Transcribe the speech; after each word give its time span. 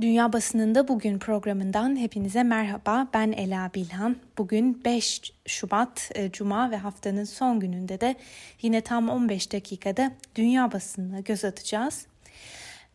Dünya 0.00 0.32
Basınında 0.32 0.88
Bugün 0.88 1.18
programından 1.18 1.96
hepinize 1.96 2.42
merhaba. 2.42 3.08
Ben 3.14 3.32
Ela 3.32 3.70
Bilhan. 3.74 4.16
Bugün 4.38 4.84
5 4.84 5.32
Şubat 5.46 6.10
e, 6.14 6.32
Cuma 6.32 6.70
ve 6.70 6.76
haftanın 6.76 7.24
son 7.24 7.60
gününde 7.60 8.00
de 8.00 8.16
yine 8.62 8.80
tam 8.80 9.08
15 9.08 9.52
dakikada 9.52 10.12
dünya 10.34 10.72
basınına 10.72 11.20
göz 11.20 11.44
atacağız. 11.44 12.06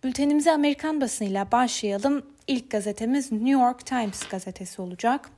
Bültenimize 0.03 0.51
Amerikan 0.51 1.01
basınıyla 1.01 1.51
başlayalım. 1.51 2.25
İlk 2.47 2.71
gazetemiz 2.71 3.31
New 3.31 3.49
York 3.49 3.85
Times 3.85 4.23
gazetesi 4.29 4.81
olacak. 4.81 5.29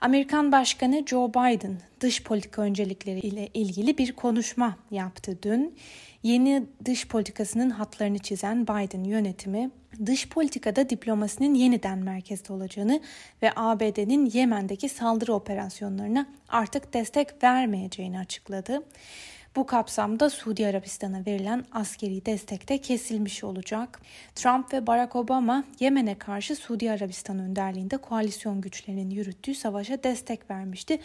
Amerikan 0.00 0.52
Başkanı 0.52 1.02
Joe 1.06 1.30
Biden 1.30 1.76
dış 2.00 2.22
politika 2.22 2.62
öncelikleri 2.62 3.20
ile 3.20 3.48
ilgili 3.54 3.98
bir 3.98 4.12
konuşma 4.12 4.76
yaptı 4.90 5.38
dün. 5.42 5.74
Yeni 6.22 6.66
dış 6.84 7.08
politikasının 7.08 7.70
hatlarını 7.70 8.18
çizen 8.18 8.62
Biden 8.62 9.04
yönetimi 9.04 9.70
dış 10.06 10.28
politikada 10.28 10.90
diplomasinin 10.90 11.54
yeniden 11.54 11.98
merkezde 11.98 12.52
olacağını 12.52 13.00
ve 13.42 13.52
ABD'nin 13.56 14.26
Yemen'deki 14.26 14.88
saldırı 14.88 15.34
operasyonlarına 15.34 16.26
artık 16.48 16.94
destek 16.94 17.42
vermeyeceğini 17.42 18.18
açıkladı. 18.18 18.82
Bu 19.56 19.66
kapsamda 19.66 20.30
Suudi 20.30 20.66
Arabistan'a 20.66 21.26
verilen 21.26 21.64
askeri 21.72 22.26
destek 22.26 22.68
de 22.68 22.78
kesilmiş 22.78 23.44
olacak. 23.44 24.00
Trump 24.34 24.72
ve 24.72 24.86
Barack 24.86 25.16
Obama 25.16 25.64
Yemen'e 25.80 26.18
karşı 26.18 26.56
Suudi 26.56 26.90
Arabistan 26.90 27.38
önderliğinde 27.38 27.96
koalisyon 27.96 28.60
güçlerinin 28.60 29.10
yürüttüğü 29.10 29.54
savaşa 29.54 30.02
destek 30.02 30.50
vermişti. 30.50 30.98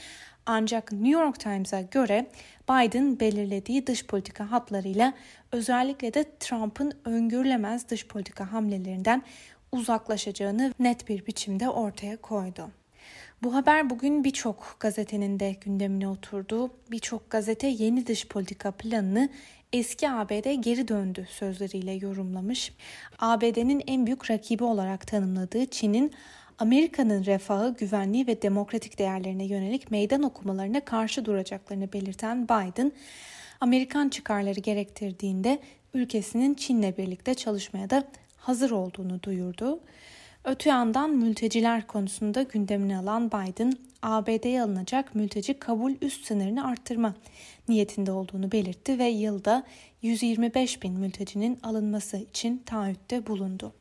Ancak 0.46 0.92
New 0.92 1.10
York 1.10 1.40
Times'a 1.40 1.82
göre 1.82 2.28
Biden 2.70 3.20
belirlediği 3.20 3.88
dış 3.88 4.06
politika 4.06 4.52
hatlarıyla 4.52 5.14
özellikle 5.52 6.14
de 6.14 6.26
Trump'ın 6.40 6.94
öngörülemez 7.06 7.90
dış 7.90 8.08
politika 8.08 8.52
hamlelerinden 8.52 9.24
uzaklaşacağını 9.72 10.74
net 10.80 11.10
bir 11.10 11.26
biçimde 11.26 11.70
ortaya 11.70 12.18
koydu. 12.18 12.70
Bu 13.44 13.56
haber 13.56 13.90
bugün 13.90 14.24
birçok 14.24 14.76
gazetenin 14.80 15.40
de 15.40 15.56
gündemine 15.62 16.08
oturdu. 16.08 16.72
Birçok 16.92 17.30
gazete 17.30 17.68
yeni 17.68 18.08
dış 18.08 18.28
politika 18.28 18.72
planını 18.72 19.30
eski 19.74 20.10
ABD 20.10 20.54
geri 20.54 20.88
döndü 20.88 21.28
sözleriyle 21.30 21.92
yorumlamış. 21.92 22.74
ABD'nin 23.20 23.84
en 23.88 24.06
büyük 24.06 24.32
rakibi 24.32 24.64
olarak 24.64 25.08
tanımladığı 25.08 25.66
Çin'in 25.66 26.12
Amerika'nın 26.60 27.26
refahı, 27.26 27.76
güvenliği 27.80 28.28
ve 28.28 28.42
demokratik 28.42 29.00
değerlerine 29.00 29.46
yönelik 29.46 29.92
meydan 29.92 30.24
okumalarına 30.24 30.80
karşı 30.80 31.26
duracaklarını 31.26 31.94
belirten 31.94 32.44
Biden, 32.44 32.92
Amerikan 33.62 34.10
çıkarları 34.10 34.60
gerektirdiğinde 34.60 35.60
ülkesinin 35.94 36.54
Çin'le 36.54 36.98
birlikte 36.98 37.34
çalışmaya 37.34 37.90
da 37.90 38.04
hazır 38.38 38.72
olduğunu 38.72 39.24
duyurdu. 39.24 39.80
Öte 40.44 40.70
yandan 40.70 41.10
mülteciler 41.10 41.88
konusunda 41.88 42.44
gündemine 42.44 42.98
alan 42.98 43.32
Biden, 43.32 43.74
ABD'ye 44.02 44.62
alınacak 44.62 45.16
mülteci 45.16 45.54
kabul 45.54 45.94
üst 46.02 46.26
sınırını 46.26 46.68
arttırma 46.68 47.14
niyetinde 47.68 48.12
olduğunu 48.12 48.52
belirtti 48.52 49.00
ve 49.00 49.08
yılda 49.08 49.64
125 50.02 50.84
bin 50.84 50.94
mültecinin 50.94 51.60
alınması 51.64 52.18
için 52.18 52.58
taahhütte 52.66 53.28
bulundu. 53.28 53.74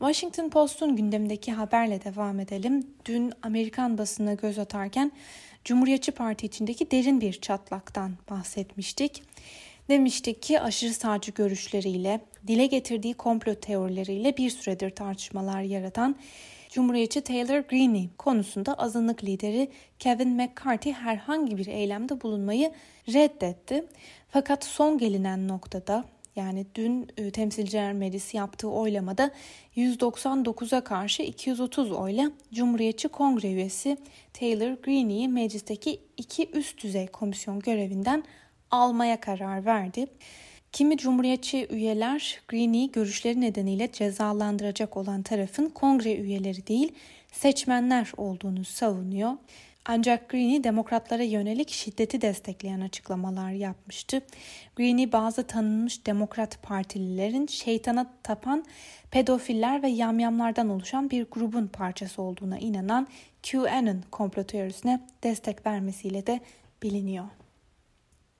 Washington 0.00 0.48
Post'un 0.48 0.96
gündemdeki 0.96 1.52
haberle 1.52 2.04
devam 2.04 2.40
edelim. 2.40 2.86
Dün 3.04 3.32
Amerikan 3.42 3.98
basına 3.98 4.34
göz 4.34 4.58
atarken 4.58 5.12
Cumhuriyetçi 5.64 6.12
Parti 6.12 6.46
içindeki 6.46 6.90
derin 6.90 7.20
bir 7.20 7.32
çatlaktan 7.32 8.12
bahsetmiştik. 8.30 9.22
Demiştik 9.88 10.42
ki 10.42 10.60
aşırı 10.60 10.94
sağcı 10.94 11.32
görüşleriyle, 11.32 12.20
dile 12.46 12.66
getirdiği 12.66 13.14
komplo 13.14 13.54
teorileriyle 13.54 14.36
bir 14.36 14.50
süredir 14.50 14.90
tartışmalar 14.90 15.62
yaratan 15.62 16.16
Cumhuriyetçi 16.70 17.20
Taylor 17.20 17.60
Greene 17.60 18.08
konusunda 18.18 18.74
azınlık 18.74 19.24
lideri 19.24 19.68
Kevin 19.98 20.28
McCarthy 20.28 20.94
herhangi 20.94 21.56
bir 21.56 21.66
eylemde 21.66 22.20
bulunmayı 22.20 22.72
reddetti. 23.08 23.84
Fakat 24.28 24.64
son 24.64 24.98
gelinen 24.98 25.48
noktada 25.48 26.04
yani 26.40 26.66
dün 26.74 27.08
e, 27.16 27.30
Temsilciler 27.30 27.92
Meclisi 27.92 28.36
yaptığı 28.36 28.68
oylamada 28.68 29.30
199'a 29.76 30.80
karşı 30.84 31.22
230 31.22 31.92
oyla 31.92 32.30
Cumhuriyetçi 32.54 33.08
Kongre 33.08 33.52
üyesi 33.52 33.96
Taylor 34.32 34.72
Greene'yi 34.82 35.28
meclisteki 35.28 36.00
iki 36.16 36.50
üst 36.50 36.82
düzey 36.82 37.06
komisyon 37.06 37.60
görevinden 37.60 38.24
almaya 38.70 39.20
karar 39.20 39.64
verdi. 39.64 40.06
Kimi 40.72 40.96
cumhuriyetçi 40.96 41.66
üyeler 41.70 42.40
Greene'yi 42.48 42.92
görüşleri 42.92 43.40
nedeniyle 43.40 43.92
cezalandıracak 43.92 44.96
olan 44.96 45.22
tarafın 45.22 45.68
kongre 45.68 46.14
üyeleri 46.16 46.66
değil 46.66 46.92
seçmenler 47.32 48.12
olduğunu 48.16 48.64
savunuyor. 48.64 49.32
Ancak 49.86 50.28
Greene 50.28 50.64
demokratlara 50.64 51.22
yönelik 51.22 51.70
şiddeti 51.70 52.20
destekleyen 52.20 52.80
açıklamalar 52.80 53.50
yapmıştı. 53.50 54.22
Greene 54.76 55.12
bazı 55.12 55.46
tanınmış 55.46 56.06
demokrat 56.06 56.62
partililerin 56.62 57.46
şeytana 57.46 58.06
tapan 58.22 58.64
pedofiller 59.10 59.82
ve 59.82 59.88
yamyamlardan 59.88 60.68
oluşan 60.68 61.10
bir 61.10 61.26
grubun 61.30 61.66
parçası 61.66 62.22
olduğuna 62.22 62.58
inanan 62.58 63.08
QAnon 63.50 64.02
komplo 64.10 64.44
teorisine 64.44 65.00
destek 65.22 65.66
vermesiyle 65.66 66.26
de 66.26 66.40
biliniyor. 66.82 67.24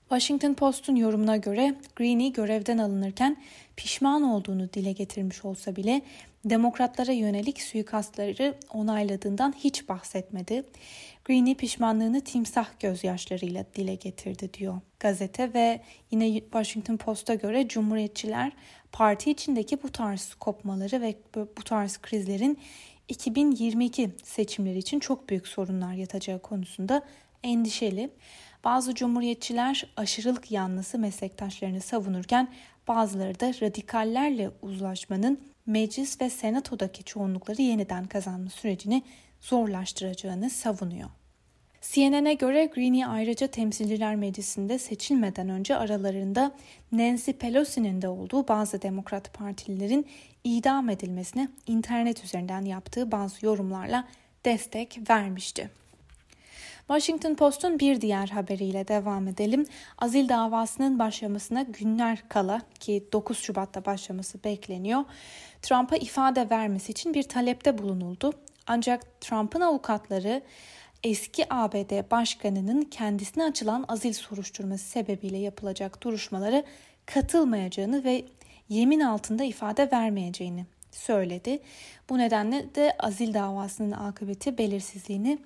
Washington 0.08 0.54
Post'un 0.54 0.96
yorumuna 0.96 1.36
göre 1.36 1.74
Greene 1.96 2.28
görevden 2.28 2.78
alınırken 2.78 3.36
pişman 3.76 4.22
olduğunu 4.22 4.72
dile 4.72 4.92
getirmiş 4.92 5.44
olsa 5.44 5.76
bile 5.76 6.02
demokratlara 6.44 7.12
yönelik 7.12 7.62
suikastları 7.62 8.54
onayladığından 8.74 9.54
hiç 9.58 9.88
bahsetmedi. 9.88 10.64
Greene 11.24 11.54
pişmanlığını 11.54 12.20
timsah 12.20 12.66
gözyaşlarıyla 12.80 13.64
dile 13.74 13.94
getirdi 13.94 14.54
diyor 14.54 14.80
gazete 15.00 15.54
ve 15.54 15.80
yine 16.10 16.40
Washington 16.40 16.96
Post'a 16.96 17.34
göre 17.34 17.68
Cumhuriyetçiler 17.68 18.52
parti 18.92 19.30
içindeki 19.30 19.82
bu 19.82 19.92
tarz 19.92 20.34
kopmaları 20.34 21.00
ve 21.00 21.14
bu 21.36 21.64
tarz 21.64 21.98
krizlerin 21.98 22.58
2022 23.08 24.10
seçimleri 24.22 24.78
için 24.78 25.00
çok 25.00 25.28
büyük 25.28 25.48
sorunlar 25.48 25.92
yatacağı 25.92 26.38
konusunda 26.38 27.02
endişeli. 27.42 28.10
Bazı 28.64 28.94
cumhuriyetçiler 28.94 29.86
aşırılık 29.96 30.50
yanlısı 30.50 30.98
meslektaşlarını 30.98 31.80
savunurken 31.80 32.48
bazıları 32.88 33.40
da 33.40 33.46
radikallerle 33.62 34.50
uzlaşmanın 34.62 35.40
meclis 35.66 36.20
ve 36.20 36.30
senatodaki 36.30 37.04
çoğunlukları 37.04 37.62
yeniden 37.62 38.04
kazanma 38.04 38.50
sürecini 38.50 39.02
zorlaştıracağını 39.40 40.50
savunuyor. 40.50 41.10
CNN'e 41.80 42.34
göre 42.34 42.66
Greene 42.66 43.06
ayrıca 43.06 43.46
Temsilciler 43.46 44.16
Meclisi'nde 44.16 44.78
seçilmeden 44.78 45.48
önce 45.48 45.76
aralarında 45.76 46.52
Nancy 46.92 47.30
Pelosi'nin 47.30 48.02
de 48.02 48.08
olduğu 48.08 48.48
bazı 48.48 48.82
Demokrat 48.82 49.34
Partililerin 49.34 50.06
idam 50.44 50.88
edilmesine 50.88 51.48
internet 51.66 52.24
üzerinden 52.24 52.64
yaptığı 52.64 53.12
bazı 53.12 53.46
yorumlarla 53.46 54.08
destek 54.44 55.10
vermişti. 55.10 55.79
Washington 56.90 57.34
Post'un 57.34 57.78
bir 57.78 58.00
diğer 58.00 58.28
haberiyle 58.28 58.88
devam 58.88 59.28
edelim. 59.28 59.66
Azil 59.98 60.28
davasının 60.28 60.98
başlamasına 60.98 61.62
günler 61.62 62.28
kala 62.28 62.60
ki 62.80 63.08
9 63.12 63.38
Şubat'ta 63.38 63.84
başlaması 63.84 64.44
bekleniyor. 64.44 65.04
Trump'a 65.62 65.96
ifade 65.96 66.50
vermesi 66.50 66.92
için 66.92 67.14
bir 67.14 67.22
talepte 67.22 67.78
bulunuldu. 67.78 68.32
Ancak 68.66 69.20
Trump'ın 69.20 69.60
avukatları 69.60 70.42
eski 71.04 71.54
ABD 71.54 72.10
başkanının 72.10 72.82
kendisine 72.82 73.44
açılan 73.44 73.84
azil 73.88 74.12
soruşturması 74.12 74.84
sebebiyle 74.84 75.38
yapılacak 75.38 76.02
duruşmalara 76.02 76.62
katılmayacağını 77.06 78.04
ve 78.04 78.24
yemin 78.68 79.00
altında 79.00 79.44
ifade 79.44 79.90
vermeyeceğini 79.92 80.66
söyledi. 80.92 81.58
Bu 82.08 82.18
nedenle 82.18 82.74
de 82.74 82.96
azil 82.98 83.34
davasının 83.34 83.92
akıbeti 83.92 84.58
belirsizliğini 84.58 85.38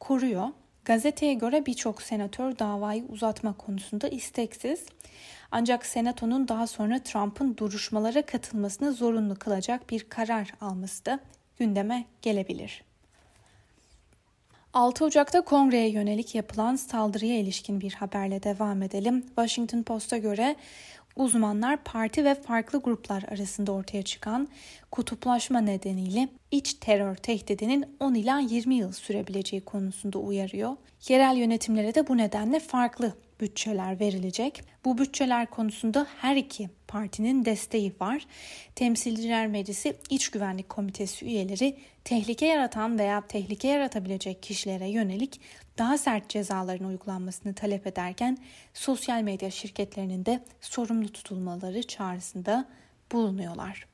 koruyor. 0.00 0.48
Gazeteye 0.84 1.34
göre 1.34 1.66
birçok 1.66 2.02
senatör 2.02 2.58
davayı 2.58 3.04
uzatma 3.04 3.52
konusunda 3.52 4.08
isteksiz. 4.08 4.86
Ancak 5.50 5.86
senatonun 5.86 6.48
daha 6.48 6.66
sonra 6.66 7.02
Trump'ın 7.02 7.56
duruşmalara 7.56 8.22
katılmasını 8.22 8.92
zorunlu 8.92 9.34
kılacak 9.38 9.90
bir 9.90 10.08
karar 10.08 10.54
alması 10.60 11.06
da 11.06 11.20
gündeme 11.58 12.04
gelebilir. 12.22 12.84
6 14.74 15.04
Ocak'ta 15.04 15.40
kongreye 15.40 15.88
yönelik 15.88 16.34
yapılan 16.34 16.76
saldırıya 16.76 17.38
ilişkin 17.38 17.80
bir 17.80 17.92
haberle 17.92 18.42
devam 18.42 18.82
edelim. 18.82 19.26
Washington 19.26 19.82
Post'a 19.82 20.18
göre 20.18 20.56
uzmanlar 21.16 21.84
parti 21.84 22.24
ve 22.24 22.34
farklı 22.34 22.80
gruplar 22.80 23.22
arasında 23.22 23.72
ortaya 23.72 24.02
çıkan 24.02 24.48
kutuplaşma 24.90 25.60
nedeniyle 25.60 26.28
iç 26.50 26.74
terör 26.74 27.16
tehdidinin 27.16 27.96
10 28.00 28.14
ila 28.14 28.38
20 28.40 28.74
yıl 28.74 28.92
sürebileceği 28.92 29.64
konusunda 29.64 30.18
uyarıyor. 30.18 30.76
Yerel 31.08 31.36
yönetimlere 31.36 31.94
de 31.94 32.08
bu 32.08 32.16
nedenle 32.16 32.60
farklı 32.60 33.14
bütçeler 33.42 34.00
verilecek. 34.00 34.64
Bu 34.84 34.98
bütçeler 34.98 35.50
konusunda 35.50 36.06
her 36.20 36.36
iki 36.36 36.70
partinin 36.88 37.44
desteği 37.44 37.92
var. 38.00 38.26
Temsilciler 38.74 39.46
Meclisi 39.46 39.96
İç 40.10 40.28
Güvenlik 40.28 40.68
Komitesi 40.68 41.24
üyeleri 41.24 41.76
tehlike 42.04 42.46
yaratan 42.46 42.98
veya 42.98 43.26
tehlike 43.26 43.68
yaratabilecek 43.68 44.42
kişilere 44.42 44.88
yönelik 44.88 45.40
daha 45.78 45.98
sert 45.98 46.28
cezaların 46.28 46.84
uygulanmasını 46.84 47.54
talep 47.54 47.86
ederken 47.86 48.38
sosyal 48.74 49.22
medya 49.22 49.50
şirketlerinin 49.50 50.26
de 50.26 50.44
sorumlu 50.60 51.12
tutulmaları 51.12 51.82
çağrısında 51.82 52.68
bulunuyorlar. 53.12 53.91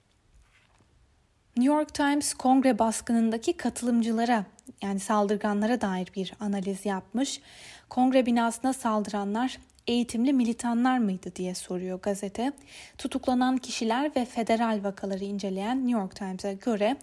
New 1.58 1.74
York 1.74 1.94
Times 1.94 2.34
kongre 2.34 2.78
baskınındaki 2.78 3.52
katılımcılara 3.52 4.44
yani 4.82 5.00
saldırganlara 5.00 5.80
dair 5.80 6.12
bir 6.16 6.32
analiz 6.40 6.86
yapmış. 6.86 7.40
Kongre 7.88 8.26
binasına 8.26 8.72
saldıranlar 8.72 9.58
eğitimli 9.86 10.32
militanlar 10.32 10.98
mıydı 10.98 11.32
diye 11.36 11.54
soruyor 11.54 12.00
gazete. 12.00 12.52
Tutuklanan 12.98 13.56
kişiler 13.56 14.10
ve 14.16 14.24
federal 14.24 14.80
vakaları 14.84 15.24
inceleyen 15.24 15.86
New 15.86 16.00
York 16.00 16.16
Times'a 16.16 16.52
göre 16.52 16.96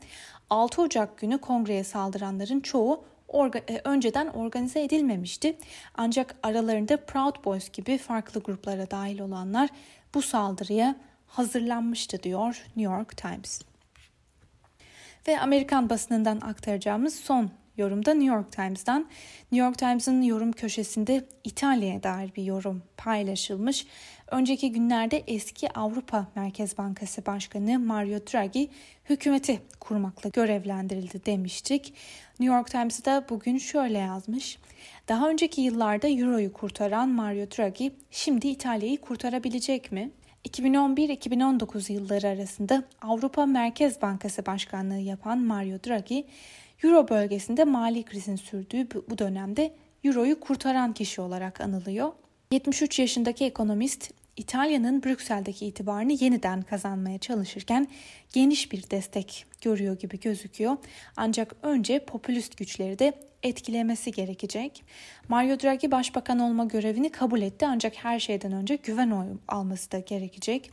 6 0.49 0.81
Ocak 0.81 1.17
günü 1.17 1.37
kongreye 1.37 1.83
saldıranların 1.83 2.59
çoğu 2.59 3.03
orga, 3.27 3.59
e, 3.59 3.81
önceden 3.83 4.27
organize 4.27 4.83
edilmemişti. 4.83 5.57
Ancak 5.95 6.35
aralarında 6.43 7.05
Proud 7.05 7.45
Boys 7.45 7.69
gibi 7.69 7.97
farklı 7.97 8.41
gruplara 8.41 8.91
dahil 8.91 9.19
olanlar 9.19 9.69
bu 10.13 10.21
saldırıya 10.21 10.95
hazırlanmıştı 11.27 12.23
diyor 12.23 12.65
New 12.75 12.93
York 12.93 13.17
Times. 13.17 13.61
Ve 15.27 15.39
Amerikan 15.39 15.89
basınından 15.89 16.41
aktaracağımız 16.41 17.15
son 17.15 17.49
yorumda 17.77 18.13
New 18.13 18.35
York 18.35 18.51
Times'dan. 18.51 19.07
New 19.51 19.65
York 19.67 19.77
Times'ın 19.77 20.21
yorum 20.21 20.51
köşesinde 20.51 21.25
İtalya'ya 21.43 22.03
dair 22.03 22.35
bir 22.35 22.43
yorum 22.43 22.83
paylaşılmış. 22.97 23.85
Önceki 24.31 24.71
günlerde 24.71 25.23
eski 25.27 25.71
Avrupa 25.71 26.27
Merkez 26.35 26.77
Bankası 26.77 27.25
Başkanı 27.25 27.79
Mario 27.79 28.19
Draghi 28.19 28.69
hükümeti 29.09 29.61
kurmakla 29.79 30.29
görevlendirildi 30.29 31.25
demiştik. 31.25 31.93
New 32.39 32.55
York 32.55 32.71
Times'da 32.71 33.25
bugün 33.29 33.57
şöyle 33.57 33.97
yazmış. 33.97 34.57
Daha 35.07 35.29
önceki 35.29 35.61
yıllarda 35.61 36.07
Euro'yu 36.07 36.53
kurtaran 36.53 37.09
Mario 37.09 37.45
Draghi 37.45 37.91
şimdi 38.11 38.47
İtalya'yı 38.47 39.01
kurtarabilecek 39.01 39.91
mi? 39.91 40.11
2011-2019 40.45 41.93
yılları 41.93 42.27
arasında 42.27 42.83
Avrupa 43.01 43.45
Merkez 43.45 44.01
Bankası 44.01 44.45
Başkanlığı 44.45 44.99
yapan 44.99 45.39
Mario 45.39 45.77
Draghi, 45.87 46.25
Euro 46.83 47.09
bölgesinde 47.09 47.63
mali 47.63 48.03
krizin 48.03 48.35
sürdüğü 48.35 48.87
bu 49.09 49.17
dönemde 49.17 49.73
Euro'yu 50.03 50.39
kurtaran 50.39 50.93
kişi 50.93 51.21
olarak 51.21 51.61
anılıyor. 51.61 52.11
73 52.51 52.99
yaşındaki 52.99 53.45
ekonomist 53.45 54.13
İtalya'nın 54.37 55.03
Brüksel'deki 55.03 55.65
itibarını 55.65 56.11
yeniden 56.11 56.61
kazanmaya 56.61 57.17
çalışırken 57.17 57.87
geniş 58.33 58.71
bir 58.71 58.89
destek 58.89 59.45
görüyor 59.61 59.99
gibi 59.99 60.19
gözüküyor. 60.19 60.77
Ancak 61.17 61.55
önce 61.63 61.99
popülist 61.99 62.57
güçleri 62.57 62.99
de 62.99 63.13
etkilemesi 63.45 64.11
gerekecek. 64.11 64.83
Mario 65.29 65.59
Draghi 65.59 65.91
başbakan 65.91 66.39
olma 66.39 66.65
görevini 66.65 67.11
kabul 67.11 67.41
etti 67.41 67.67
ancak 67.67 67.95
her 67.95 68.19
şeyden 68.19 68.51
önce 68.51 68.75
güven 68.75 69.11
oyu 69.11 69.39
alması 69.47 69.91
da 69.91 69.99
gerekecek. 69.99 70.71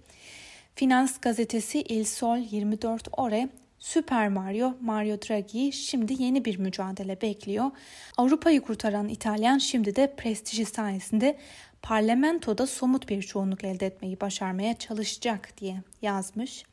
Finans 0.74 1.18
gazetesi 1.18 1.80
Il 1.80 2.04
Sol 2.04 2.36
24 2.36 3.08
Ore 3.12 3.48
Süper 3.78 4.28
Mario, 4.28 4.74
Mario 4.80 5.16
Draghi 5.16 5.72
şimdi 5.72 6.22
yeni 6.22 6.44
bir 6.44 6.58
mücadele 6.58 7.20
bekliyor. 7.20 7.70
Avrupa'yı 8.16 8.60
kurtaran 8.60 9.08
İtalyan 9.08 9.58
şimdi 9.58 9.96
de 9.96 10.14
prestiji 10.16 10.64
sayesinde 10.64 11.38
parlamentoda 11.82 12.66
somut 12.66 13.08
bir 13.08 13.22
çoğunluk 13.22 13.64
elde 13.64 13.86
etmeyi 13.86 14.20
başarmaya 14.20 14.78
çalışacak 14.78 15.48
diye 15.60 15.76
yazmış. 16.02 16.64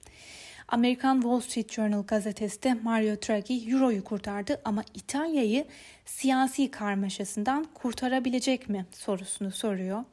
Amerikan 0.72 1.22
Wall 1.22 1.40
Street 1.40 1.72
Journal 1.72 2.04
gazetesi 2.04 2.64
de 2.64 2.74
Mario 2.74 3.16
Draghi 3.16 3.72
Euro'yu 3.72 4.04
kurtardı 4.04 4.62
ama 4.66 4.84
İtalya'yı 4.94 5.66
siyasi 6.06 6.72
karmaşasından 6.72 7.68
kurtarabilecek 7.74 8.70
mi 8.70 8.86
sorusunu 8.92 9.52
soruyor. 9.52 10.04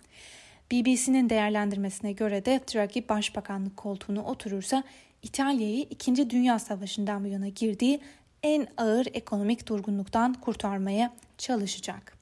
BBC'nin 0.73 1.31
değerlendirmesine 1.31 2.13
göre 2.13 2.45
de 2.45 2.61
Draghi 2.75 3.09
başbakanlık 3.09 3.77
koltuğuna 3.77 4.23
oturursa 4.23 4.85
İtalya'yı 5.23 5.87
2. 5.91 6.31
Dünya 6.31 6.59
Savaşı'ndan 6.59 7.25
bu 7.25 7.29
yana 7.29 7.49
girdiği 7.49 8.01
en 8.43 8.67
ağır 8.77 9.07
ekonomik 9.15 9.69
durgunluktan 9.69 10.35
kurtarmaya 10.35 11.13
çalışacak. 11.39 12.17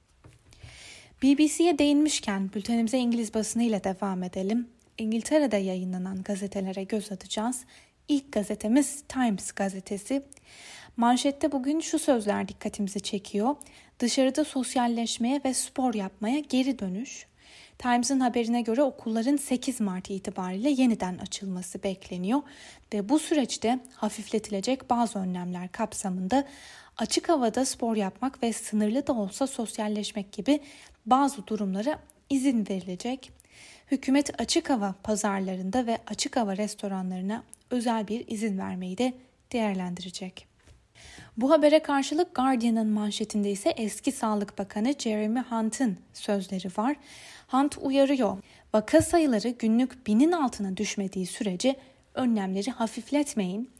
BBC'ye 1.22 1.78
değinmişken 1.78 2.50
bültenimize 2.54 2.98
İngiliz 2.98 3.34
basınıyla 3.34 3.84
devam 3.84 4.22
edelim. 4.22 4.68
İngiltere'de 4.98 5.56
yayınlanan 5.56 6.22
gazetelere 6.22 6.84
göz 6.84 7.12
atacağız. 7.12 7.64
İlk 8.08 8.32
gazetemiz 8.32 9.04
Times 9.08 9.52
gazetesi. 9.52 10.22
Manşette 10.96 11.52
bugün 11.52 11.80
şu 11.80 11.98
sözler 11.98 12.48
dikkatimizi 12.48 13.00
çekiyor. 13.00 13.56
Dışarıda 13.98 14.44
sosyalleşmeye 14.44 15.40
ve 15.44 15.54
spor 15.54 15.94
yapmaya 15.94 16.38
geri 16.38 16.78
dönüş. 16.78 17.26
Times'ın 17.78 18.20
haberine 18.20 18.62
göre 18.62 18.82
okulların 18.82 19.36
8 19.36 19.80
Mart 19.80 20.10
itibariyle 20.10 20.70
yeniden 20.70 21.18
açılması 21.18 21.82
bekleniyor 21.82 22.42
ve 22.94 23.08
bu 23.08 23.18
süreçte 23.18 23.78
hafifletilecek 23.94 24.90
bazı 24.90 25.18
önlemler 25.18 25.72
kapsamında 25.72 26.44
açık 26.96 27.28
havada 27.28 27.64
spor 27.64 27.96
yapmak 27.96 28.42
ve 28.42 28.52
sınırlı 28.52 29.06
da 29.06 29.12
olsa 29.12 29.46
sosyalleşmek 29.46 30.32
gibi 30.32 30.60
bazı 31.06 31.46
durumlara 31.46 31.98
izin 32.30 32.66
verilecek. 32.70 33.32
Hükümet 33.90 34.40
açık 34.40 34.70
hava 34.70 34.94
pazarlarında 35.02 35.86
ve 35.86 35.98
açık 36.06 36.36
hava 36.36 36.56
restoranlarına 36.56 37.42
özel 37.74 38.08
bir 38.08 38.24
izin 38.28 38.58
vermeyi 38.58 38.98
de 38.98 39.14
değerlendirecek. 39.52 40.46
Bu 41.36 41.50
habere 41.50 41.78
karşılık 41.78 42.34
Guardian'ın 42.34 42.86
manşetinde 42.86 43.50
ise 43.50 43.70
eski 43.70 44.12
Sağlık 44.12 44.58
Bakanı 44.58 44.94
Jeremy 44.98 45.40
Hunt'ın 45.40 45.98
sözleri 46.12 46.68
var. 46.78 46.96
Hunt 47.48 47.78
uyarıyor. 47.80 48.38
Vaka 48.74 49.02
sayıları 49.02 49.48
günlük 49.48 50.06
binin 50.06 50.32
altına 50.32 50.76
düşmediği 50.76 51.26
sürece 51.26 51.76
önlemleri 52.14 52.70
hafifletmeyin. 52.70 53.70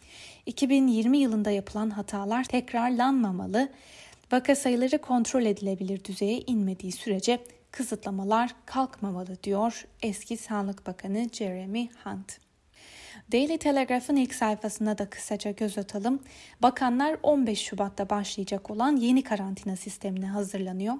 2020 0.46 1.19
yılında 1.19 1.50
yapılan 1.50 1.91
hatalar 1.91 2.44
tekrarlanmamalı. 2.44 3.69
Vaka 4.32 4.56
sayıları 4.56 4.99
kontrol 4.99 5.43
edilebilir 5.43 6.05
düzeye 6.05 6.41
inmediği 6.41 6.93
sürece 6.93 7.38
kısıtlamalar 7.70 8.55
kalkmamalı 8.67 9.43
diyor 9.43 9.87
eski 10.02 10.37
Sağlık 10.37 10.87
Bakanı 10.87 11.29
Jeremy 11.32 11.88
Hunt. 12.05 12.44
Daily 13.32 13.59
Telegraph'ın 13.59 14.17
ilk 14.17 14.35
sayfasına 14.35 14.99
da 14.99 15.11
kısaca 15.11 15.50
göz 15.50 15.79
atalım. 15.79 16.23
Bakanlar 16.62 17.17
15 17.23 17.59
Şubat'ta 17.59 18.10
başlayacak 18.10 18.70
olan 18.70 18.96
yeni 18.96 19.22
karantina 19.22 19.77
sistemine 19.77 20.27
hazırlanıyor. 20.27 20.94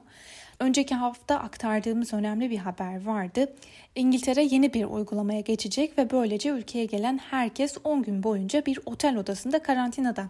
Önceki 0.61 0.95
hafta 0.95 1.39
aktardığımız 1.39 2.15
önemli 2.15 2.51
bir 2.51 2.59
haber 2.59 3.05
vardı. 3.05 3.55
İngiltere 3.95 4.43
yeni 4.43 4.75
bir 4.75 4.85
uygulamaya 4.85 5.41
geçecek 5.41 5.99
ve 5.99 6.11
böylece 6.11 6.49
ülkeye 6.49 6.85
gelen 6.85 7.19
herkes 7.19 7.77
10 7.85 8.03
gün 8.03 8.23
boyunca 8.23 8.67
bir 8.67 8.79
otel 8.87 9.17
odasında 9.17 9.63
karantinada 9.63 10.29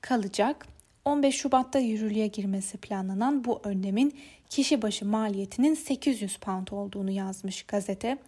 kalacak. 0.00 0.66
15 1.04 1.36
Şubat'ta 1.36 1.78
yürürlüğe 1.78 2.26
girmesi 2.26 2.78
planlanan 2.78 3.44
bu 3.44 3.60
önlemin 3.64 4.18
kişi 4.50 4.82
başı 4.82 5.06
maliyetinin 5.06 5.74
800 5.74 6.36
pound 6.36 6.68
olduğunu 6.68 7.10
yazmış 7.10 7.62
gazete 7.62 8.18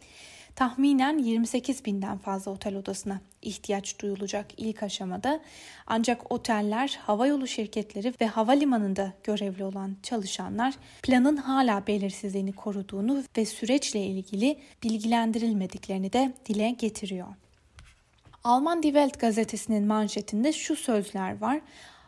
tahminen 0.56 1.18
28 1.18 1.84
binden 1.84 2.18
fazla 2.18 2.50
otel 2.50 2.76
odasına 2.76 3.20
ihtiyaç 3.42 4.00
duyulacak 4.00 4.46
ilk 4.56 4.82
aşamada. 4.82 5.40
Ancak 5.86 6.32
oteller, 6.32 6.98
havayolu 7.02 7.46
şirketleri 7.46 8.14
ve 8.20 8.26
havalimanında 8.26 9.12
görevli 9.24 9.64
olan 9.64 9.96
çalışanlar 10.02 10.74
planın 11.02 11.36
hala 11.36 11.86
belirsizliğini 11.86 12.52
koruduğunu 12.52 13.22
ve 13.36 13.44
süreçle 13.44 14.06
ilgili 14.06 14.58
bilgilendirilmediklerini 14.82 16.12
de 16.12 16.32
dile 16.46 16.70
getiriyor. 16.70 17.28
Alman 18.44 18.82
Die 18.82 18.92
Welt 18.92 19.20
gazetesinin 19.20 19.86
manşetinde 19.86 20.52
şu 20.52 20.76
sözler 20.76 21.40
var. 21.40 21.60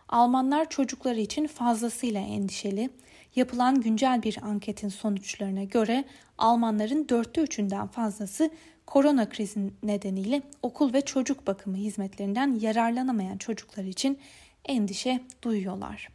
Almanlar 0.08 0.70
çocukları 0.70 1.20
için 1.20 1.46
fazlasıyla 1.46 2.20
endişeli. 2.20 2.90
Yapılan 3.36 3.80
güncel 3.80 4.22
bir 4.22 4.38
anketin 4.42 4.88
sonuçlarına 4.88 5.64
göre 5.64 6.04
Almanların 6.38 7.08
dörtte 7.08 7.40
üçünden 7.40 7.86
fazlası 7.86 8.50
korona 8.86 9.28
krizi 9.28 9.70
nedeniyle 9.82 10.42
okul 10.62 10.92
ve 10.92 11.00
çocuk 11.00 11.46
bakımı 11.46 11.76
hizmetlerinden 11.76 12.58
yararlanamayan 12.60 13.36
çocuklar 13.38 13.84
için 13.84 14.18
endişe 14.64 15.20
duyuyorlar. 15.42 16.08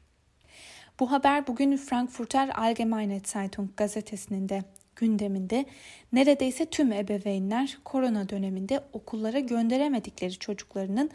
Bu 0.99 1.11
haber 1.11 1.47
bugün 1.47 1.77
Frankfurter 1.77 2.51
Allgemeine 2.55 3.21
Zeitung 3.25 3.69
gazetesinin 3.77 4.49
de 4.49 4.63
gündeminde 4.95 5.65
neredeyse 6.13 6.65
tüm 6.65 6.91
ebeveynler 6.91 7.77
korona 7.85 8.29
döneminde 8.29 8.83
okullara 8.93 9.39
gönderemedikleri 9.39 10.33
çocuklarının 10.33 11.09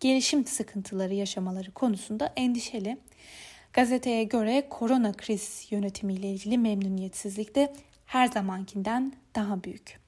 gelişim 0.00 0.46
sıkıntıları 0.46 1.14
yaşamaları 1.14 1.70
konusunda 1.70 2.32
endişeli. 2.36 2.96
Gazeteye 3.72 4.24
göre 4.24 4.66
korona 4.70 5.12
kriz 5.12 5.66
yönetimiyle 5.70 6.30
ilgili 6.30 6.58
memnuniyetsizlik 6.58 7.54
de 7.54 7.72
her 8.06 8.26
zamankinden 8.26 9.12
daha 9.34 9.64
büyük. 9.64 10.00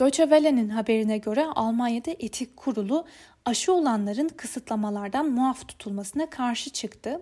Deutsche 0.00 0.24
Welle'nin 0.24 0.68
haberine 0.68 1.18
göre 1.18 1.44
Almanya'da 1.44 2.10
etik 2.10 2.56
kurulu 2.56 3.06
aşı 3.44 3.72
olanların 3.72 4.28
kısıtlamalardan 4.28 5.30
muaf 5.30 5.68
tutulmasına 5.68 6.30
karşı 6.30 6.70
çıktı. 6.70 7.20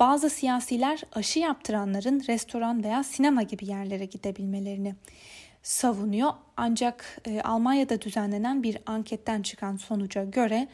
Bazı 0.00 0.30
siyasiler 0.30 1.02
aşı 1.12 1.38
yaptıranların 1.38 2.24
restoran 2.28 2.84
veya 2.84 3.04
sinema 3.04 3.42
gibi 3.42 3.66
yerlere 3.66 4.04
gidebilmelerini 4.04 4.94
savunuyor. 5.62 6.32
Ancak 6.56 7.20
e, 7.24 7.40
Almanya'da 7.40 8.00
düzenlenen 8.00 8.62
bir 8.62 8.78
anketten 8.86 9.42
çıkan 9.42 9.76
sonuca 9.76 10.24
göre 10.24 10.68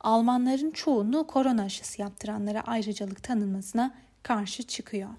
Almanların 0.00 0.70
çoğunluğu 0.70 1.26
korona 1.26 1.62
aşısı 1.62 2.00
yaptıranlara 2.02 2.60
ayrıcalık 2.60 3.22
tanınmasına 3.22 3.94
karşı 4.22 4.62
çıkıyor. 4.62 5.10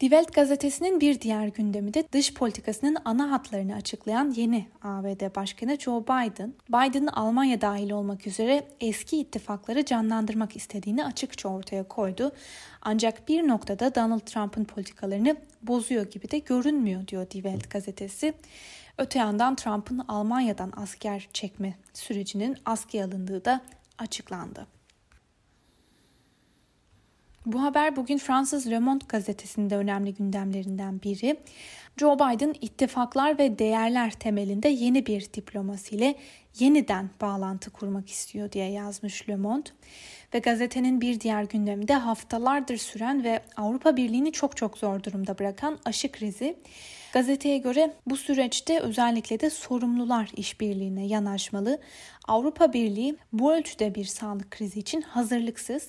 Die 0.00 0.08
Welt 0.08 0.34
gazetesinin 0.34 1.00
bir 1.00 1.20
diğer 1.20 1.46
gündemi 1.46 1.94
de 1.94 2.04
dış 2.12 2.34
politikasının 2.34 2.96
ana 3.04 3.30
hatlarını 3.30 3.74
açıklayan 3.74 4.30
yeni 4.30 4.66
ABD 4.82 5.36
Başkanı 5.36 5.78
Joe 5.78 6.02
Biden, 6.02 6.54
Biden'ın 6.68 7.06
Almanya 7.06 7.60
dahil 7.60 7.90
olmak 7.90 8.26
üzere 8.26 8.66
eski 8.80 9.18
ittifakları 9.20 9.84
canlandırmak 9.84 10.56
istediğini 10.56 11.04
açıkça 11.04 11.48
ortaya 11.48 11.82
koydu. 11.82 12.32
Ancak 12.82 13.28
bir 13.28 13.48
noktada 13.48 13.94
Donald 13.94 14.20
Trump'ın 14.20 14.64
politikalarını 14.64 15.36
bozuyor 15.62 16.10
gibi 16.10 16.30
de 16.30 16.38
görünmüyor 16.38 17.08
diyor 17.08 17.30
Die 17.30 17.42
Welt 17.42 17.70
gazetesi. 17.70 18.34
Öte 18.98 19.18
yandan 19.18 19.54
Trump'ın 19.54 19.98
Almanya'dan 20.08 20.72
asker 20.76 21.28
çekme 21.32 21.74
sürecinin 21.94 22.56
askıya 22.64 23.04
alındığı 23.04 23.44
da 23.44 23.60
açıklandı. 23.98 24.66
Bu 27.46 27.62
haber 27.62 27.96
bugün 27.96 28.18
Fransız 28.18 28.66
Le 28.66 28.78
Monde 28.78 29.04
gazetesinde 29.08 29.76
önemli 29.76 30.14
gündemlerinden 30.14 31.02
biri. 31.02 31.40
Joe 31.98 32.14
Biden 32.14 32.54
ittifaklar 32.60 33.38
ve 33.38 33.58
değerler 33.58 34.10
temelinde 34.10 34.68
yeni 34.68 35.06
bir 35.06 35.32
diplomasiyle 35.34 36.14
yeniden 36.58 37.10
bağlantı 37.20 37.70
kurmak 37.70 38.10
istiyor 38.10 38.52
diye 38.52 38.70
yazmış 38.70 39.28
Le 39.28 39.36
Monde. 39.36 39.68
Ve 40.34 40.38
gazetenin 40.38 41.00
bir 41.00 41.20
diğer 41.20 41.42
gündemi 41.42 41.88
de 41.88 41.94
haftalardır 41.94 42.76
süren 42.76 43.24
ve 43.24 43.42
Avrupa 43.56 43.96
Birliği'ni 43.96 44.32
çok 44.32 44.56
çok 44.56 44.78
zor 44.78 45.02
durumda 45.02 45.38
bırakan 45.38 45.78
aşı 45.84 46.12
krizi. 46.12 46.56
Gazeteye 47.12 47.58
göre 47.58 47.94
bu 48.06 48.16
süreçte 48.16 48.80
özellikle 48.80 49.40
de 49.40 49.50
sorumlular 49.50 50.30
işbirliğine 50.36 51.06
yanaşmalı. 51.06 51.78
Avrupa 52.28 52.72
Birliği 52.72 53.16
bu 53.32 53.54
ölçüde 53.54 53.94
bir 53.94 54.04
sağlık 54.04 54.50
krizi 54.50 54.78
için 54.78 55.00
hazırlıksız. 55.00 55.88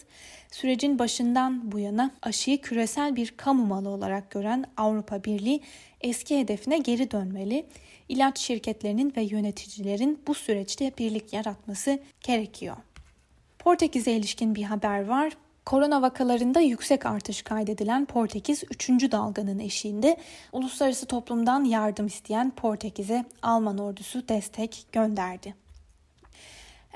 Sürecin 0.51 0.99
başından 0.99 1.71
bu 1.71 1.79
yana 1.79 2.11
aşıyı 2.21 2.61
küresel 2.61 3.15
bir 3.15 3.33
kamu 3.37 3.65
malı 3.65 3.89
olarak 3.89 4.31
gören 4.31 4.65
Avrupa 4.77 5.23
Birliği 5.23 5.61
eski 6.01 6.39
hedefine 6.39 6.77
geri 6.77 7.11
dönmeli. 7.11 7.65
İlaç 8.09 8.39
şirketlerinin 8.39 9.13
ve 9.17 9.21
yöneticilerin 9.21 10.19
bu 10.27 10.33
süreçte 10.33 10.91
birlik 10.97 11.33
yaratması 11.33 11.99
gerekiyor. 12.21 12.75
Portekiz'e 13.59 14.11
ilişkin 14.11 14.55
bir 14.55 14.63
haber 14.63 15.05
var. 15.05 15.33
Korona 15.65 16.01
vakalarında 16.01 16.59
yüksek 16.59 17.05
artış 17.05 17.41
kaydedilen 17.41 18.05
Portekiz 18.05 18.63
3. 18.71 18.89
dalganın 18.89 19.59
eşiğinde 19.59 20.17
uluslararası 20.51 21.05
toplumdan 21.05 21.63
yardım 21.63 22.07
isteyen 22.07 22.51
Portekiz'e 22.51 23.25
Alman 23.41 23.77
ordusu 23.77 24.27
destek 24.27 24.85
gönderdi. 24.91 25.68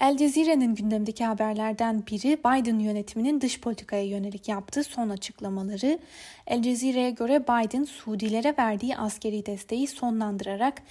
El 0.03 0.17
Cezire'nin 0.17 0.75
gündemdeki 0.75 1.25
haberlerden 1.25 2.03
biri 2.07 2.38
Biden 2.38 2.79
yönetiminin 2.79 3.41
dış 3.41 3.62
politikaya 3.62 4.03
yönelik 4.03 4.48
yaptığı 4.48 4.83
son 4.83 5.10
açıklamaları. 5.10 6.00
El 6.48 6.63
Cezire'ye 6.63 7.12
göre 7.12 7.43
Biden 7.43 7.83
Suudilere 7.83 8.55
verdiği 8.60 8.98
askeri 8.98 9.45
desteği 9.45 9.88
sonlandırarak 9.88 10.81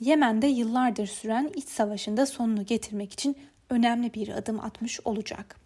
Yemen'de 0.00 0.46
yıllardır 0.46 1.06
süren 1.06 1.50
iç 1.54 1.68
savaşında 1.68 2.26
sonunu 2.26 2.66
getirmek 2.66 3.12
için 3.12 3.36
önemli 3.70 4.14
bir 4.14 4.28
adım 4.28 4.60
atmış 4.60 5.00
olacak. 5.04 5.56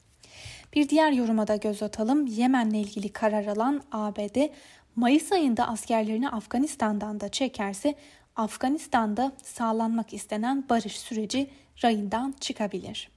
Bir 0.74 0.88
diğer 0.88 1.12
yoruma 1.12 1.46
da 1.46 1.56
göz 1.56 1.82
atalım. 1.82 2.26
Yemen'le 2.26 2.74
ilgili 2.74 3.08
karar 3.08 3.46
alan 3.46 3.82
ABD 3.92 4.48
Mayıs 4.96 5.32
ayında 5.32 5.68
askerlerini 5.68 6.28
Afganistan'dan 6.28 7.20
da 7.20 7.28
çekerse 7.28 7.94
Afganistan'da 8.36 9.32
sağlanmak 9.42 10.14
istenen 10.14 10.64
barış 10.68 11.00
süreci 11.00 11.50
rayından 11.84 12.34
çıkabilir. 12.40 13.10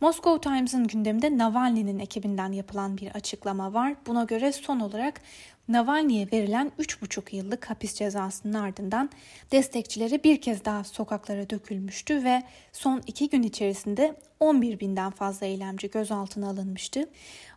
Moscow 0.00 0.50
Times'ın 0.50 0.86
gündeminde 0.86 1.38
Navalny'nin 1.38 1.98
ekibinden 1.98 2.52
yapılan 2.52 2.98
bir 2.98 3.10
açıklama 3.10 3.74
var. 3.74 3.94
Buna 4.06 4.24
göre 4.24 4.52
son 4.52 4.80
olarak 4.80 5.20
Navalny'e 5.68 6.28
verilen 6.32 6.72
3,5 6.78 7.36
yıllık 7.36 7.70
hapis 7.70 7.94
cezasının 7.94 8.52
ardından 8.52 9.10
destekçileri 9.52 10.24
bir 10.24 10.40
kez 10.40 10.64
daha 10.64 10.84
sokaklara 10.84 11.50
dökülmüştü 11.50 12.24
ve 12.24 12.42
son 12.72 13.02
iki 13.06 13.28
gün 13.28 13.42
içerisinde 13.42 14.16
11 14.40 14.80
binden 14.80 15.10
fazla 15.10 15.46
eylemci 15.46 15.90
gözaltına 15.90 16.48
alınmıştı. 16.48 17.08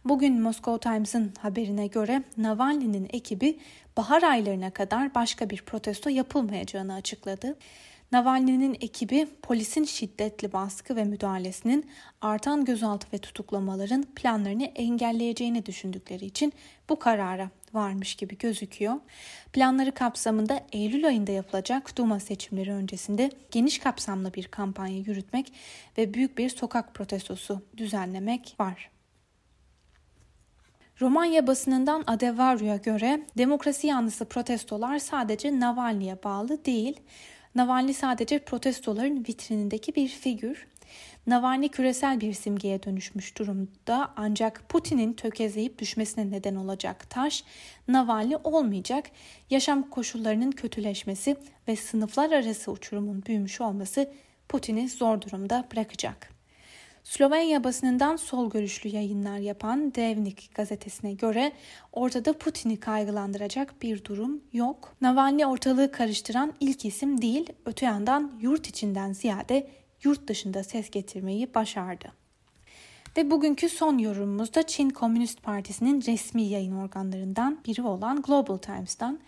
Bugün 0.06 0.42
Moscow 0.42 0.90
Times'ın 0.90 1.34
haberine 1.40 1.88
göre 1.88 2.24
Navalny'nin 2.38 3.08
ekibi 3.14 3.60
bahar 3.98 4.24
aylarına 4.24 4.72
kadar 4.72 5.16
başka 5.16 5.50
bir 5.50 5.62
protesto 5.62 6.10
yapılmayacağını 6.10 6.94
açıkladı. 6.94 7.56
Navalny'nin 8.12 8.78
ekibi 8.82 9.28
polisin 9.42 9.84
şiddetli 9.84 10.54
baskı 10.54 10.96
ve 10.96 11.04
müdahalesinin 11.04 11.90
artan 12.22 12.66
gözaltı 12.66 13.08
ve 13.14 13.18
tutuklamaların 13.18 14.04
planlarını 14.04 14.64
engelleyeceğini 14.64 15.66
düşündükleri 15.66 16.26
için 16.26 16.54
bu 16.90 17.00
karara 17.00 17.50
varmış 17.74 18.16
gibi 18.16 18.38
gözüküyor. 18.38 18.96
Planları 19.54 19.92
kapsamında 19.92 20.60
Eylül 20.72 21.08
ayında 21.08 21.32
yapılacak 21.32 21.98
Duma 21.98 22.20
seçimleri 22.20 22.74
öncesinde 22.74 23.32
geniş 23.52 23.80
kapsamlı 23.80 24.34
bir 24.34 24.48
kampanya 24.48 24.98
yürütmek 24.98 25.54
ve 25.98 26.14
büyük 26.14 26.38
bir 26.38 26.50
sokak 26.50 26.94
protestosu 26.94 27.62
düzenlemek 27.78 28.56
var. 28.60 28.90
Romanya 31.02 31.48
basınından 31.48 32.04
Adevaru'ya 32.08 32.76
göre 32.76 33.22
demokrasi 33.38 33.88
yanlısı 33.88 34.26
protestolar 34.26 35.00
sadece 35.00 35.60
Navalny'e 35.60 36.24
bağlı 36.24 36.66
değil. 36.66 37.00
Navalny 37.56 37.94
sadece 37.94 38.40
protestoların 38.40 39.26
vitrinindeki 39.28 39.96
bir 39.96 40.08
figür. 40.08 40.68
Navalny 41.28 41.70
küresel 41.70 42.22
bir 42.22 42.34
simgeye 42.34 42.84
dönüşmüş 42.84 43.38
durumda 43.38 44.14
ancak 44.16 44.70
Putin'in 44.70 45.14
tökezleyip 45.14 45.80
düşmesine 45.80 46.32
neden 46.32 46.56
olacak 46.56 47.10
taş 47.10 47.44
Navalny 47.88 48.36
olmayacak. 48.44 49.12
Yaşam 49.50 49.90
koşullarının 49.90 50.52
kötüleşmesi 50.52 51.36
ve 51.68 51.76
sınıflar 51.76 52.32
arası 52.32 52.72
uçurumun 52.72 53.26
büyümüş 53.26 53.62
olması 53.62 54.12
Putin'i 54.50 54.90
zor 54.90 55.22
durumda 55.22 55.68
bırakacak. 55.72 56.39
Slovenya 57.10 57.64
basınından 57.64 58.16
sol 58.16 58.50
görüşlü 58.50 58.90
yayınlar 58.90 59.38
yapan 59.38 59.96
Devnik 59.96 60.56
gazetesine 60.56 61.14
göre 61.14 61.52
ortada 61.94 62.34
Putin'i 62.34 62.80
kaygılandıracak 62.80 63.82
bir 63.82 64.06
durum 64.06 64.42
yok. 64.54 64.96
Navalny 65.02 65.46
ortalığı 65.46 65.92
karıştıran 65.92 66.54
ilk 66.60 66.86
isim 66.86 67.22
değil, 67.22 67.54
öte 67.66 67.86
yandan 67.86 68.32
yurt 68.42 68.68
içinden 68.68 69.14
ziyade 69.14 69.70
yurt 70.04 70.28
dışında 70.28 70.64
ses 70.64 70.90
getirmeyi 70.90 71.54
başardı. 71.54 72.12
Ve 73.18 73.32
bugünkü 73.32 73.70
son 73.70 73.98
yorumumuz 73.98 74.54
da 74.54 74.68
Çin 74.68 74.90
Komünist 74.90 75.44
Partisi'nin 75.44 76.02
resmi 76.02 76.44
yayın 76.44 76.76
organlarından 76.76 77.60
biri 77.68 77.82
olan 77.82 78.22
Global 78.22 78.58
Times'tan. 78.58 79.20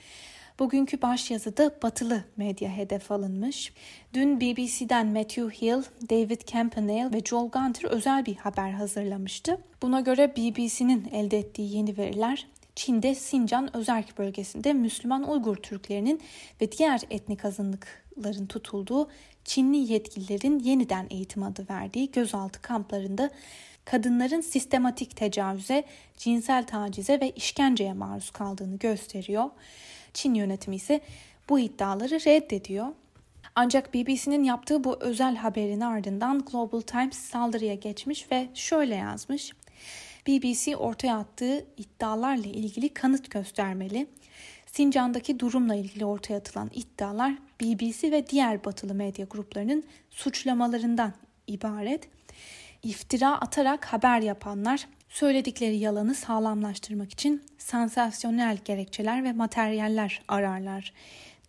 Bugünkü 0.61 1.01
başyazıda 1.01 1.75
batılı 1.83 2.23
medya 2.37 2.69
hedef 2.69 3.11
alınmış. 3.11 3.73
Dün 4.13 4.41
BBC'den 4.41 5.07
Matthew 5.07 5.49
Hill, 5.49 5.83
David 6.09 6.41
Campanale 6.47 7.13
ve 7.13 7.19
Joel 7.25 7.49
Gunter 7.49 7.89
özel 7.89 8.25
bir 8.25 8.35
haber 8.35 8.71
hazırlamıştı. 8.71 9.57
Buna 9.81 10.01
göre 10.01 10.35
BBC'nin 10.35 11.09
elde 11.13 11.39
ettiği 11.39 11.75
yeni 11.75 11.97
veriler 11.97 12.47
Çin'de 12.75 13.15
Sincan 13.15 13.77
özerk 13.77 14.17
bölgesinde 14.17 14.73
Müslüman 14.73 15.29
Uygur 15.29 15.55
Türklerinin 15.55 16.21
ve 16.61 16.71
diğer 16.71 17.01
etnik 17.09 17.45
azınlıkların 17.45 18.45
tutulduğu 18.45 19.09
Çinli 19.45 19.93
yetkililerin 19.93 20.59
yeniden 20.59 21.07
eğitim 21.09 21.43
adı 21.43 21.65
verdiği 21.69 22.11
gözaltı 22.11 22.61
kamplarında 22.61 23.29
kadınların 23.85 24.41
sistematik 24.41 25.15
tecavüze, 25.15 25.83
cinsel 26.17 26.67
tacize 26.67 27.19
ve 27.21 27.31
işkenceye 27.31 27.93
maruz 27.93 28.29
kaldığını 28.31 28.77
gösteriyor. 28.77 29.49
Çin 30.13 30.33
yönetimi 30.33 30.75
ise 30.75 31.01
bu 31.49 31.59
iddiaları 31.59 32.15
reddediyor. 32.15 32.87
Ancak 33.55 33.93
BBC'nin 33.93 34.43
yaptığı 34.43 34.83
bu 34.83 34.97
özel 34.99 35.35
haberin 35.35 35.81
ardından 35.81 36.45
Global 36.51 36.81
Times 36.81 37.17
saldırıya 37.17 37.75
geçmiş 37.75 38.31
ve 38.31 38.49
şöyle 38.53 38.95
yazmış. 38.95 39.51
BBC 40.27 40.77
ortaya 40.77 41.17
attığı 41.17 41.65
iddialarla 41.77 42.47
ilgili 42.47 42.89
kanıt 42.89 43.31
göstermeli. 43.31 44.07
Sincan'daki 44.65 45.39
durumla 45.39 45.75
ilgili 45.75 46.05
ortaya 46.05 46.37
atılan 46.37 46.71
iddialar 46.73 47.33
BBC 47.61 48.11
ve 48.11 48.27
diğer 48.27 48.65
batılı 48.65 48.93
medya 48.93 49.25
gruplarının 49.29 49.83
suçlamalarından 50.09 51.13
ibaret. 51.47 52.07
İftira 52.83 53.41
atarak 53.41 53.85
haber 53.85 54.21
yapanlar 54.21 54.87
Söyledikleri 55.11 55.77
yalanı 55.77 56.15
sağlamlaştırmak 56.15 57.11
için 57.11 57.43
sansasyonel 57.57 58.57
gerekçeler 58.65 59.23
ve 59.23 59.33
materyaller 59.33 60.21
ararlar 60.27 60.93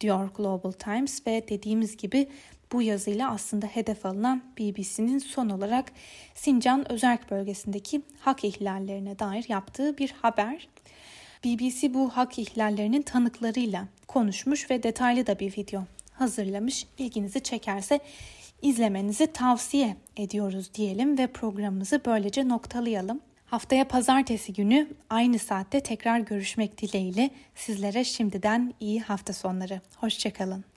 diyor 0.00 0.31
Global 0.37 0.73
Times 0.73 1.26
ve 1.26 1.49
dediğimiz 1.49 1.97
gibi 1.97 2.28
bu 2.73 2.83
yazıyla 2.83 3.31
aslında 3.31 3.66
hedef 3.66 4.07
alınan 4.07 4.42
BBC'nin 4.59 5.19
son 5.19 5.49
olarak 5.49 5.92
Sincan 6.35 6.92
Özerk 6.92 7.31
bölgesindeki 7.31 8.02
hak 8.21 8.45
ihlallerine 8.45 9.19
dair 9.19 9.45
yaptığı 9.49 9.99
bir 9.99 10.14
haber. 10.23 10.69
BBC 11.45 11.95
bu 11.95 12.09
hak 12.11 12.38
ihlallerinin 12.38 13.02
tanıklarıyla 13.02 13.88
konuşmuş 14.09 14.71
ve 14.71 14.83
detaylı 14.83 15.26
da 15.26 15.38
bir 15.38 15.57
video 15.57 15.85
hazırlamış. 16.12 16.87
İlginizi 16.99 17.42
çekerse 17.42 18.00
izlemenizi 18.62 19.26
tavsiye 19.26 19.97
ediyoruz 20.16 20.75
diyelim 20.75 21.19
ve 21.19 21.26
programımızı 21.26 22.00
böylece 22.04 22.49
noktalayalım. 22.49 23.21
Haftaya 23.52 23.88
pazartesi 23.88 24.52
günü 24.52 24.88
aynı 25.11 25.38
saatte 25.38 25.80
tekrar 25.80 26.18
görüşmek 26.18 26.82
dileğiyle 26.82 27.30
sizlere 27.54 28.04
şimdiden 28.04 28.75
iyi 28.80 29.00
hafta 29.00 29.32
sonları. 29.32 29.80
Hoşçakalın. 29.97 30.64